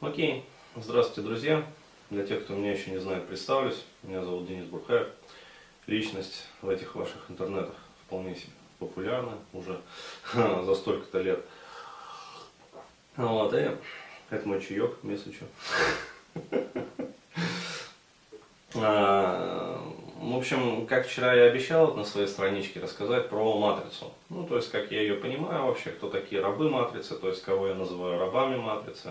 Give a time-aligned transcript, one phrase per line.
[0.00, 0.44] Окей,
[0.76, 1.66] здравствуйте, друзья.
[2.08, 3.82] Для тех, кто меня еще не знает, представлюсь.
[4.04, 5.08] Меня зовут Денис Бурхаев.
[5.88, 7.74] Личность в этих ваших интернетах
[8.06, 9.80] вполне себе популярна уже
[10.34, 11.44] за столько-то лет.
[13.16, 13.76] Вот, и
[14.30, 15.46] это мой чаек, если что.
[18.80, 19.82] А,
[20.20, 24.12] в общем, как вчера я обещал на своей страничке рассказать про матрицу.
[24.28, 27.68] Ну, то есть, как я ее понимаю вообще, кто такие рабы матрицы, то есть, кого
[27.68, 29.10] я называю рабами матрицы.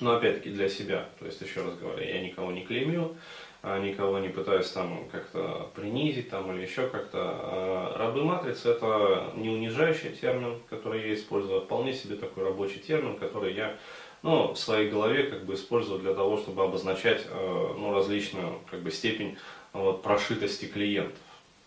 [0.00, 3.14] Но опять-таки для себя, то есть, еще раз говорю, я никого не клеймю,
[3.62, 7.18] а никого не пытаюсь там как-то принизить там или еще как-то.
[7.20, 12.80] А рабы матрицы это не унижающий термин, который я использую, а вполне себе такой рабочий
[12.80, 13.76] термин, который я
[14.22, 18.80] ну, в своей голове как бы использую для того, чтобы обозначать э, ну, различную как
[18.80, 19.36] бы, степень
[19.72, 21.18] вот, прошитости клиентов.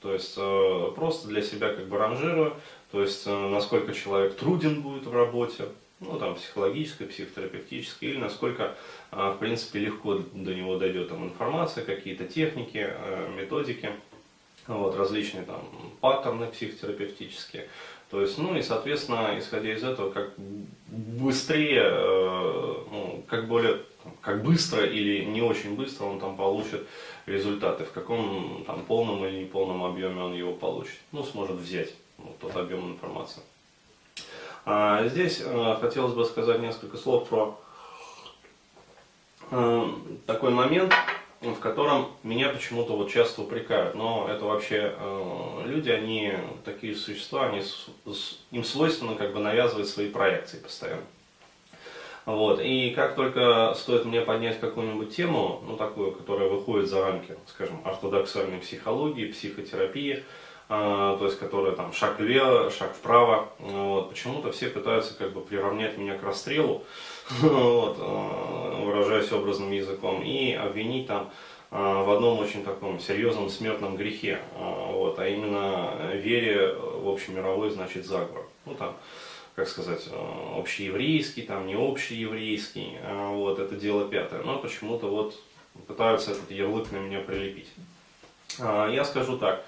[0.01, 0.35] То есть
[0.95, 2.53] просто для себя как бы ранжирую,
[2.91, 5.65] то есть насколько человек труден будет в работе,
[5.99, 8.75] ну там психологической, психотерапевтической, или насколько
[9.11, 12.89] в принципе легко до него дойдет там информация, какие-то техники,
[13.35, 13.91] методики,
[14.67, 15.61] вот, различные там
[16.01, 17.67] паттерны психотерапевтические.
[18.09, 20.33] То есть, ну и, соответственно, исходя из этого, как
[20.87, 23.81] быстрее, э, ну, как более,
[24.21, 26.87] как быстро или не очень быстро он там получит
[27.25, 32.37] результаты, в каком там полном или неполном объеме он его получит, ну, сможет взять вот,
[32.39, 33.41] тот объем информации.
[34.65, 37.59] А здесь э, хотелось бы сказать несколько слов про
[39.51, 39.87] э,
[40.25, 40.91] такой момент,
[41.41, 43.93] в котором меня почему-то вот часто упрекают.
[43.93, 47.61] Но это вообще э, люди, они такие существа, они,
[48.49, 51.03] им свойственно как бы навязывать свои проекции постоянно.
[52.25, 52.59] Вот.
[52.59, 57.81] И как только стоит мне поднять какую-нибудь тему, ну такую, которая выходит за рамки, скажем,
[57.85, 60.23] ортодоксальной психологии, психотерапии,
[60.67, 65.97] то есть которая там шаг влево, шаг вправо, вот, почему-то все пытаются как бы приравнять
[65.97, 66.83] меня к расстрелу,
[67.41, 71.29] вот, э, выражаясь образным языком, и обвинить там
[71.69, 78.05] э, в одном очень таком серьезном смертном грехе, вот, а именно вере в общемировой, значит,
[78.05, 78.47] заговор.
[78.65, 78.95] Ну, там,
[79.55, 80.09] как сказать,
[80.57, 82.97] общееврейский, там, не общееврейский,
[83.29, 84.41] вот, это дело пятое.
[84.41, 85.39] Но почему-то вот
[85.87, 87.69] пытаются этот ярлык на меня прилепить.
[88.57, 89.63] Я скажу так,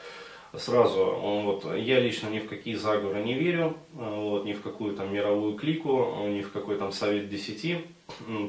[0.57, 5.13] сразу, вот, я лично ни в какие заговоры не верю, вот, ни в какую там
[5.13, 7.85] мировую клику, ни в какой там совет десяти.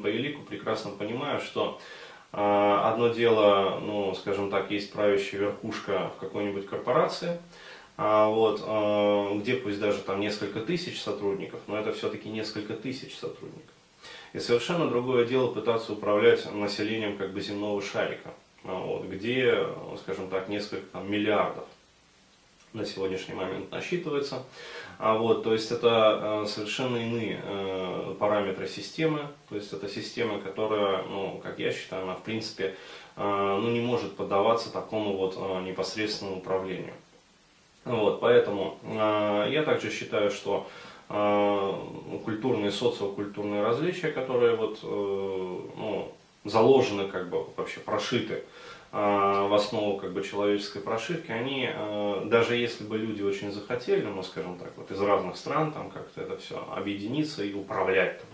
[0.02, 1.80] По велику прекрасно понимаю, что
[2.32, 7.38] э, одно дело, ну, скажем так, есть правящая верхушка в какой-нибудь корпорации,
[7.96, 13.16] а вот, э, где пусть даже там несколько тысяч сотрудников, но это все-таки несколько тысяч
[13.16, 13.74] сотрудников.
[14.32, 18.30] И совершенно другое дело пытаться управлять населением как бы земного шарика,
[18.62, 19.66] вот, где,
[20.02, 21.64] скажем так, несколько там, миллиардов
[22.72, 24.42] на сегодняшний момент насчитывается.
[24.98, 30.40] А вот, то есть это э, совершенно иные э, параметры системы, то есть это система,
[30.40, 32.74] которая, ну, как я считаю, она в принципе
[33.16, 36.94] э, ну, не может поддаваться такому вот непосредственному управлению.
[37.84, 40.68] Вот, поэтому я также считаю, что
[41.08, 46.12] культурные, социокультурные различия, которые вот, ну,
[46.44, 48.44] заложены, как бы вообще прошиты
[48.90, 54.22] в основу как бы, человеческой прошивки, они, а, даже если бы люди очень захотели, ну,
[54.22, 58.28] скажем так, вот из разных стран там как-то это все объединиться и управлять, там,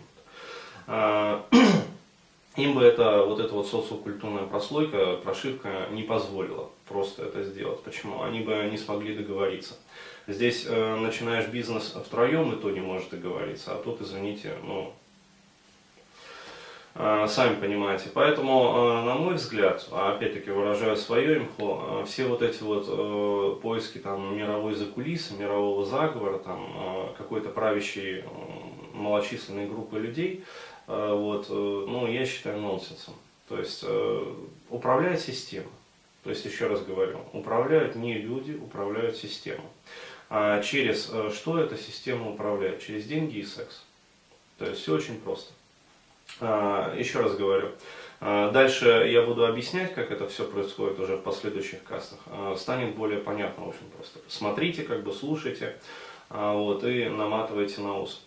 [0.87, 1.47] а,
[2.57, 7.83] им бы это, вот эта вот социокультурная прослойка, прошивка не позволила просто это сделать.
[7.83, 8.23] Почему?
[8.23, 9.75] Они бы не смогли договориться.
[10.27, 14.95] Здесь э, начинаешь бизнес втроем, и то не можешь договориться, а тут, извините, ну,
[16.95, 18.09] сами понимаете.
[18.15, 23.99] Поэтому, э, на мой взгляд, опять-таки выражаю свое имхо, э, все вот эти вот поиски
[23.99, 28.25] там мировой закулисы, мирового заговора, там какой-то правящей
[28.93, 30.45] малочисленной группы людей,
[30.87, 33.15] вот, ну, я считаю нонсенсом.
[33.49, 33.85] То есть
[34.71, 35.71] управляет система.
[36.23, 39.65] То есть, еще раз говорю, управляют не люди, управляют систему.
[40.31, 42.81] А через что эта система управляет?
[42.83, 43.83] Через деньги и секс.
[44.59, 45.53] То есть все очень просто.
[46.41, 47.71] А, еще раз говорю,
[48.21, 52.19] а, дальше я буду объяснять, как это все происходит уже в последующих кастах.
[52.27, 54.19] А, станет более понятно очень просто.
[54.29, 55.77] Смотрите, как бы слушайте,
[56.31, 58.25] вот, и наматывайте на ус.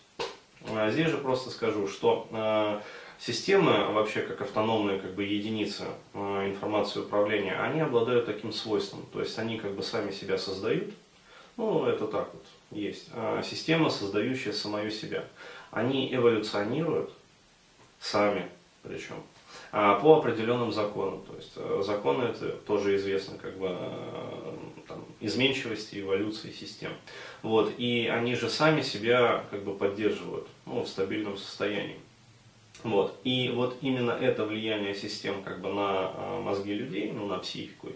[0.88, 2.80] Здесь же просто скажу, что
[3.18, 5.84] системы, вообще как автономные как бы, единицы
[6.14, 9.04] информации управления, они обладают таким свойством.
[9.12, 10.94] То есть они как бы сами себя создают.
[11.56, 13.10] Ну, это так вот есть.
[13.44, 15.24] Система, создающая самую себя.
[15.70, 17.12] Они эволюционируют,
[18.00, 18.48] сами
[18.82, 19.16] причем,
[19.72, 21.22] а по определенным законам.
[21.26, 24.52] То есть э, законы это тоже известно, как бы э,
[24.86, 26.92] там, изменчивости, эволюции систем.
[27.42, 31.98] Вот, и они же сами себя как бы поддерживают ну, в стабильном состоянии.
[32.84, 33.18] Вот.
[33.24, 37.88] И вот именно это влияние систем как бы на э, мозги людей, ну, на психику,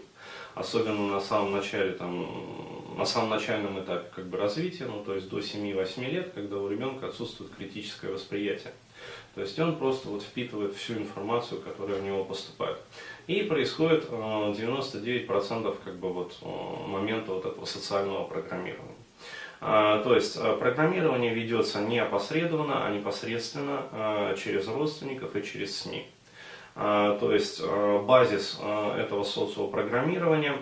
[0.55, 2.27] особенно на самом начале, там,
[2.97, 6.67] на самом начальном этапе как бы развития, ну, то есть до 7-8 лет, когда у
[6.67, 8.73] ребенка отсутствует критическое восприятие.
[9.35, 12.77] То есть он просто вот впитывает всю информацию, которая в него поступает.
[13.25, 18.95] И происходит 99% э, как бы вот э, момента вот этого социального программирования.
[19.59, 26.05] А, то есть э, программирование ведется не опосредованно, а непосредственно через родственников и через СМИ.
[26.75, 27.63] А, то есть
[28.03, 30.57] базис этого социопрограммирования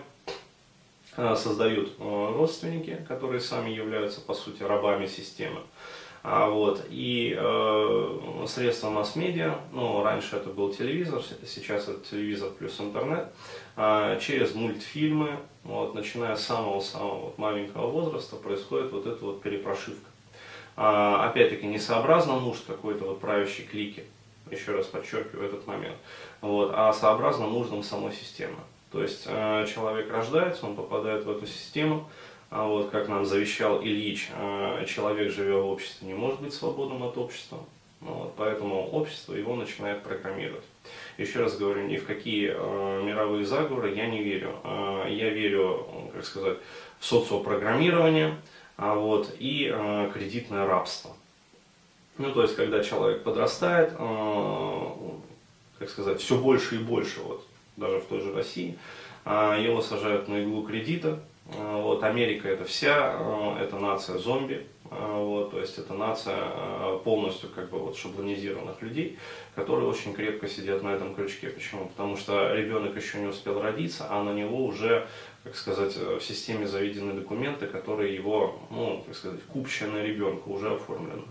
[1.17, 5.59] создают родственники, которые сами являются по сути рабами системы.
[6.23, 12.79] А, вот, и э, средства масс-медиа, ну, раньше это был телевизор, сейчас это телевизор плюс
[12.79, 13.31] интернет,
[13.75, 20.09] э, через мультфильмы, вот, начиная с самого-самого вот, маленького возраста, происходит вот эта вот перепрошивка.
[20.77, 24.03] А, опять-таки, не сообразно нужд какой-то вот правящей клики,
[24.51, 25.97] еще раз подчеркиваю этот момент,
[26.41, 28.57] вот, а сообразно нуждам самой системы.
[28.91, 32.09] То есть э, человек рождается, он попадает в эту систему,
[32.51, 37.01] а вот, как нам завещал Ильич, э, человек, живя в обществе, не может быть свободным
[37.03, 37.57] от общества.
[38.01, 40.63] Ну вот, поэтому общество его начинает программировать.
[41.17, 44.55] Еще раз говорю, ни в какие э, мировые заговоры я не верю.
[44.63, 46.57] Э, я верю, как сказать,
[46.99, 48.35] в социопрограммирование
[48.81, 51.11] а вот, и э, кредитное рабство.
[52.17, 54.85] Ну, то есть, когда человек подрастает, э,
[55.77, 57.45] как сказать, все больше и больше, вот,
[57.77, 58.77] даже в той же России,
[59.25, 65.13] э, его сажают на иглу кредита, вот, Америка это вся, э, это нация зомби, э,
[65.13, 69.17] вот, то есть это нация полностью как бы вот шаблонизированных людей,
[69.55, 71.49] которые очень крепко сидят на этом крючке.
[71.49, 71.87] Почему?
[71.87, 75.07] Потому что ребенок еще не успел родиться, а на него уже,
[75.43, 81.23] как сказать, в системе заведены документы, которые его, ну, как сказать, купченное ребенка уже оформлены.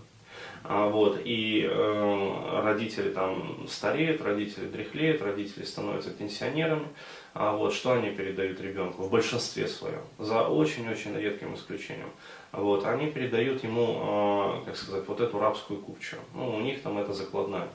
[0.63, 6.87] А, вот, и э, родители там стареют, родители дряхлеют, родители становятся пенсионерами.
[7.33, 12.09] А вот, что они передают ребенку в большинстве своем, за очень-очень редким исключением.
[12.51, 16.17] Вот, они передают ему, э, как сказать, вот эту рабскую купчу.
[16.35, 17.67] Ну, у них там это закладная.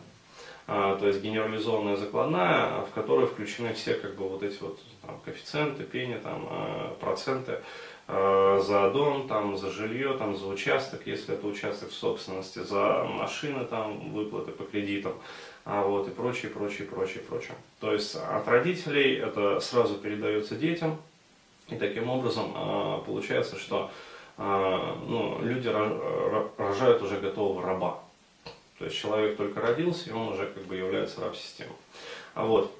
[0.68, 5.20] А, то есть генерализованная закладная, в которой включены все как бы вот эти вот там,
[5.24, 7.60] коэффициенты, пени, там, э, проценты
[8.08, 13.64] за дом, там, за жилье, там, за участок, если это участок в собственности, за машины,
[13.64, 15.14] там, выплаты по кредитам,
[15.64, 17.56] а вот, и прочее, прочее, прочее, прочее.
[17.80, 20.96] То есть от родителей это сразу передается детям,
[21.68, 23.90] и таким образом э, получается, что
[24.38, 25.68] э, ну, люди
[26.56, 27.98] рожают уже готового раба.
[28.78, 31.72] То есть человек только родился, и он уже как бы является раб системы.
[32.34, 32.72] А вот.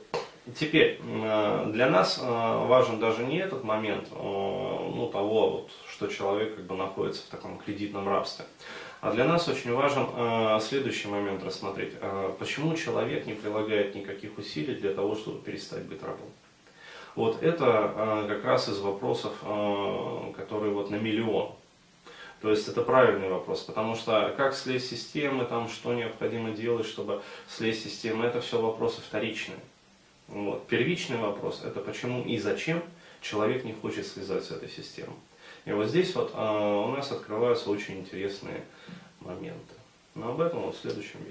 [0.55, 6.07] Теперь, э, для нас э, важен даже не этот момент, э, ну, того, вот, что
[6.07, 8.45] человек как бы находится в таком кредитном рабстве.
[9.01, 11.93] А для нас очень важен следующий момент рассмотреть.
[12.39, 16.31] Почему человек не прилагает никаких усилий для того, чтобы перестать быть рабом?
[17.15, 19.35] Вот это как раз из вопросов,
[20.35, 21.53] которые вот на миллион.
[22.41, 26.87] То есть это правильный вопрос, потому что как слезть с системы, там, что необходимо делать,
[26.87, 29.59] чтобы слезть с системы, это все вопросы вторичные.
[30.29, 30.67] Вот.
[30.67, 32.83] Первичный вопрос– это почему и зачем
[33.21, 35.13] человек не хочет слезать с этой системы.
[35.65, 38.65] И вот здесь вот а, у нас открываются очень интересные
[39.21, 39.75] моменты.
[40.15, 41.25] Но об этом вот в следующем видео.